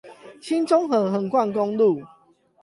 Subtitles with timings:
[0.41, 2.01] 新中部橫貫公路